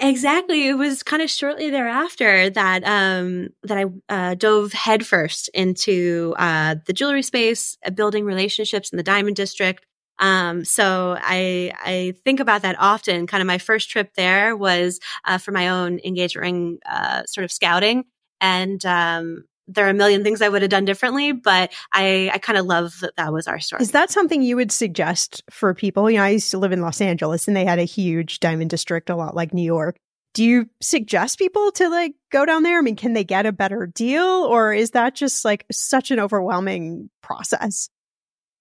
[0.00, 0.68] Exactly.
[0.68, 6.76] It was kind of shortly thereafter that um, that I uh, dove headfirst into uh,
[6.86, 9.84] the jewelry space, uh, building relationships in the diamond district,
[10.22, 13.26] um, so I, I think about that often.
[13.26, 17.44] Kind of my first trip there was uh, for my own engagement ring uh, sort
[17.44, 18.04] of scouting.
[18.40, 19.44] And um,
[19.74, 22.66] there are a million things I would have done differently, but I, I kind of
[22.66, 23.82] love that that was our story.
[23.82, 26.10] Is that something you would suggest for people?
[26.10, 28.70] You know, I used to live in Los Angeles and they had a huge diamond
[28.70, 29.96] district, a lot like New York.
[30.34, 32.78] Do you suggest people to like go down there?
[32.78, 36.18] I mean, can they get a better deal or is that just like such an
[36.18, 37.88] overwhelming process?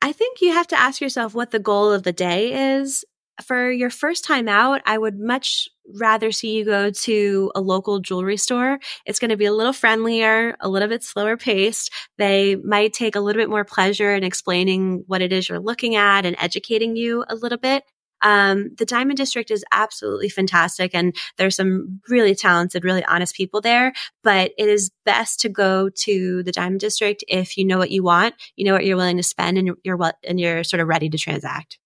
[0.02, 3.06] I think you have to ask yourself what the goal of the day is
[3.42, 8.00] for your first time out, I would much rather see you go to a local
[8.00, 8.80] jewelry store.
[9.06, 11.92] It's going to be a little friendlier, a little bit slower paced.
[12.18, 15.96] They might take a little bit more pleasure in explaining what it is you're looking
[15.96, 17.84] at and educating you a little bit.
[18.22, 23.62] Um, the Diamond District is absolutely fantastic, and there's some really talented, really honest people
[23.62, 23.94] there.
[24.24, 28.04] But it is best to go to the Diamond District if you know what you
[28.04, 30.88] want, you know what you're willing to spend, and you're what, and you're sort of
[30.88, 31.80] ready to transact.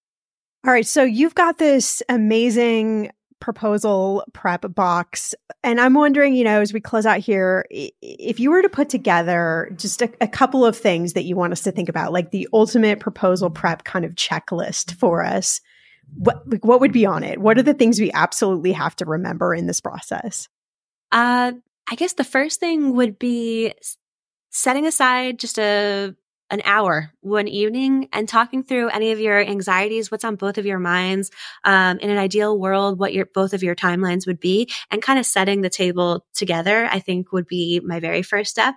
[0.66, 0.86] All right.
[0.86, 3.12] So you've got this amazing
[3.46, 5.36] proposal prep box.
[5.64, 8.90] And I'm wondering, you know, as we close out here, if you were to put
[8.90, 12.32] together just a, a, couple of things that you want us to think about, like
[12.32, 15.62] the ultimate proposal prep kind of checklist for us,
[16.16, 17.40] what, like, what would be on it?
[17.40, 20.50] What are the things we absolutely have to remember in this process?
[21.12, 21.52] Uh,
[21.88, 23.76] I guess the first thing would be
[24.50, 26.16] setting aside just a
[26.50, 30.66] an hour one evening and talking through any of your anxieties, what's on both of
[30.66, 31.32] your minds,
[31.64, 35.20] um, in an ideal world, what your both of your timelines would be, and kind
[35.20, 36.88] of setting the table together.
[36.92, 38.76] I think would be my very first step.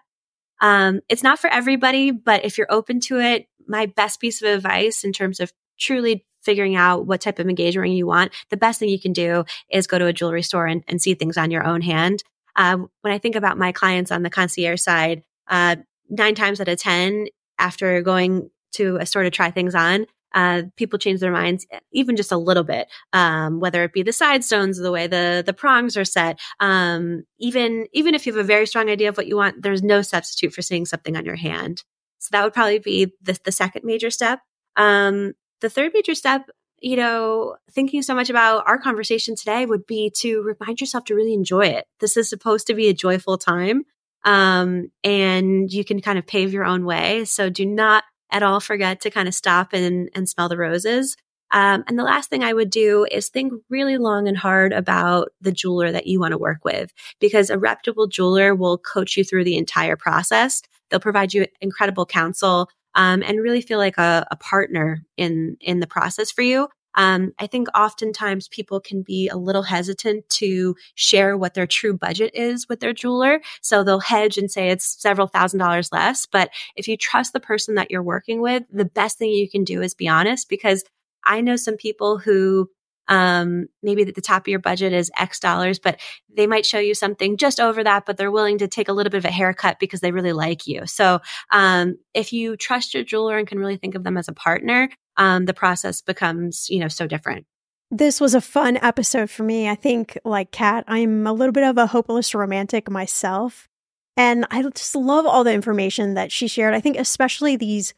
[0.61, 4.49] Um, it's not for everybody, but if you're open to it, my best piece of
[4.49, 8.81] advice in terms of truly figuring out what type of engagement you want, the best
[8.81, 11.51] thing you can do is go to a jewelry store and, and see things on
[11.51, 12.23] your own hand.
[12.57, 15.77] Uh, when I think about my clients on the concierge side, uh,
[16.09, 17.27] nine times out of 10,
[17.59, 22.17] after going to a store to try things on, uh, people change their minds even
[22.17, 25.55] just a little bit, um, whether it be the side stones, the way the the
[25.55, 26.39] prongs are set.
[26.61, 29.83] Um, even even if you have a very strong idea of what you want, there's
[29.83, 31.83] no substitute for seeing something on your hand.
[32.19, 34.41] So that would probably be the, the second major step.
[34.77, 36.51] Um, the third major step,
[36.81, 41.15] you know, thinking so much about our conversation today would be to remind yourself to
[41.15, 41.87] really enjoy it.
[42.01, 43.85] This is supposed to be a joyful time.
[44.25, 47.25] Um, and you can kind of pave your own way.
[47.25, 51.17] So do not at all forget to kind of stop and, and smell the roses.
[51.51, 55.29] Um, and the last thing I would do is think really long and hard about
[55.41, 59.25] the jeweler that you want to work with, because a reputable jeweler will coach you
[59.25, 60.61] through the entire process.
[60.91, 65.81] They'll provide you incredible counsel um, and really feel like a, a partner in in
[65.81, 66.69] the process for you.
[66.99, 71.97] Um, I think oftentimes people can be a little hesitant to share what their true
[71.97, 73.41] budget is with their jeweler.
[73.63, 76.27] So they'll hedge and say it's several thousand dollars less.
[76.27, 79.63] But if you trust the person that you're working with, the best thing you can
[79.65, 80.85] do is be honest because
[81.25, 82.69] I know some people who
[83.09, 85.99] um, maybe at the top of your budget is X dollars, but
[86.35, 89.11] they might show you something just over that, but they're willing to take a little
[89.11, 90.87] bit of a haircut because they really like you.
[90.87, 94.33] So, um, if you trust your jeweler and can really think of them as a
[94.33, 97.47] partner, um, the process becomes, you know, so different.
[97.91, 99.69] This was a fun episode for me.
[99.69, 103.69] I think, like Kat, I'm a little bit of a hopeless romantic myself.
[104.17, 106.75] And I just love all the information that she shared.
[106.75, 107.95] I think, especially these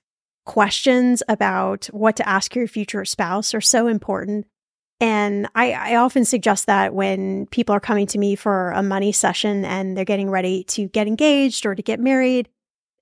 [0.46, 4.46] questions about what to ask your future spouse are so important.
[5.00, 9.12] And I, I, often suggest that when people are coming to me for a money
[9.12, 12.50] session and they're getting ready to get engaged or to get married,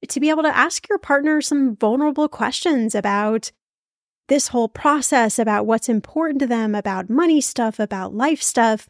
[0.09, 3.51] to be able to ask your partner some vulnerable questions about
[4.28, 8.88] this whole process, about what's important to them, about money stuff, about life stuff.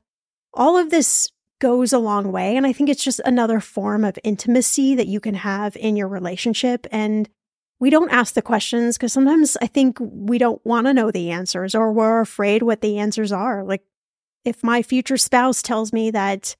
[0.52, 1.30] All of this
[1.60, 2.56] goes a long way.
[2.56, 6.08] And I think it's just another form of intimacy that you can have in your
[6.08, 6.86] relationship.
[6.90, 7.28] And
[7.80, 11.30] we don't ask the questions because sometimes I think we don't want to know the
[11.30, 13.64] answers or we're afraid what the answers are.
[13.64, 13.82] Like
[14.44, 16.56] if my future spouse tells me that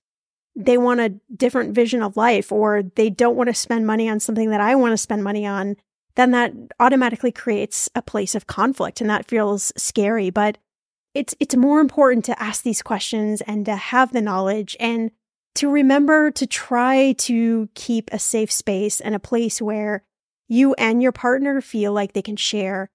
[0.55, 4.21] they want a different vision of life or they don't want to spend money on
[4.21, 5.77] something that I want to spend money on,
[6.17, 10.31] then that automatically creates a place of conflict and that feels scary.
[10.31, 10.59] But
[11.15, 15.11] it's it's more important to ask these questions and to have the knowledge and
[15.57, 20.05] to remember to try to keep a safe space and a place where
[20.49, 22.91] you and your partner feel like they can share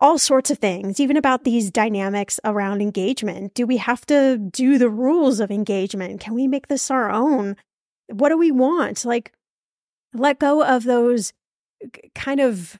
[0.00, 3.54] all sorts of things, even about these dynamics around engagement.
[3.54, 6.20] Do we have to do the rules of engagement?
[6.20, 7.56] Can we make this our own?
[8.08, 9.04] What do we want?
[9.04, 9.32] Like,
[10.12, 11.32] let go of those
[12.14, 12.78] kind of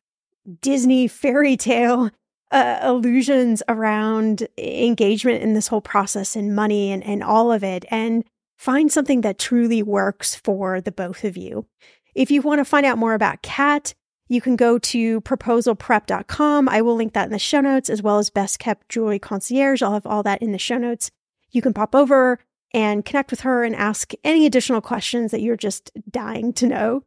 [0.61, 2.11] Disney fairy tale
[2.51, 7.85] uh, illusions around engagement in this whole process and money and, and all of it,
[7.91, 8.25] and
[8.59, 11.67] find something that truly works for the both of you.
[12.15, 13.95] If you want to find out more about Kat,
[14.29, 16.68] you can go to proposalprep.com.
[16.68, 19.83] I will link that in the show notes, as well as Best Kept Jewelry Concierge.
[19.83, 21.11] I'll have all that in the show notes.
[21.51, 22.39] You can pop over
[22.72, 27.05] and connect with her and ask any additional questions that you're just dying to know.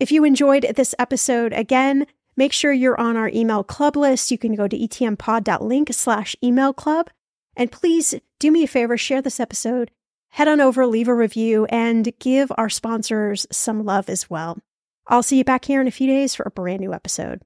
[0.00, 2.06] If you enjoyed this episode, again,
[2.36, 4.30] make sure you're on our email club list.
[4.30, 7.10] You can go to etmpod.link slash email club.
[7.56, 9.92] And please do me a favor, share this episode,
[10.30, 14.58] head on over, leave a review, and give our sponsors some love as well.
[15.06, 17.42] I'll see you back here in a few days for a brand new episode.